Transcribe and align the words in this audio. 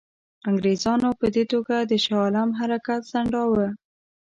انګرېزانو 0.49 1.09
په 1.19 1.27
دې 1.35 1.43
توګه 1.53 1.75
د 1.89 1.91
شاه 2.03 2.19
عالم 2.25 2.49
حرکت 2.59 3.01
ځنډاوه. 3.11 3.67